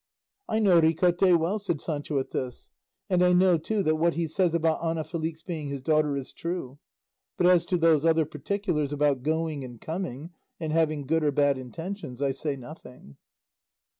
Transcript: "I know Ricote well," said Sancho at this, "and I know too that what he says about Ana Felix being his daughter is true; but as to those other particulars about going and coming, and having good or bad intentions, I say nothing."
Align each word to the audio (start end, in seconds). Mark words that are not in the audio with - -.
"I 0.49 0.57
know 0.57 0.81
Ricote 0.81 1.37
well," 1.37 1.59
said 1.59 1.79
Sancho 1.79 2.17
at 2.17 2.31
this, 2.31 2.71
"and 3.07 3.23
I 3.23 3.33
know 3.33 3.59
too 3.59 3.83
that 3.83 3.97
what 3.97 4.15
he 4.15 4.25
says 4.27 4.55
about 4.55 4.81
Ana 4.81 5.03
Felix 5.03 5.43
being 5.43 5.67
his 5.67 5.83
daughter 5.83 6.17
is 6.17 6.33
true; 6.33 6.79
but 7.37 7.45
as 7.45 7.65
to 7.65 7.77
those 7.77 8.03
other 8.03 8.25
particulars 8.25 8.91
about 8.91 9.21
going 9.21 9.63
and 9.63 9.79
coming, 9.79 10.31
and 10.59 10.73
having 10.73 11.05
good 11.05 11.23
or 11.23 11.31
bad 11.31 11.59
intentions, 11.59 12.19
I 12.19 12.31
say 12.31 12.55
nothing." 12.55 13.17